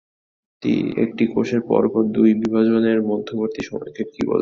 একটি 1.03 1.23
কোষের 1.33 1.61
পরপর 1.69 2.03
দুই 2.15 2.29
বিভাজনের 2.41 2.99
মধ্যবর্তী 3.09 3.61
সময়কে 3.69 4.03
কী 4.11 4.21
বলে? 4.23 4.39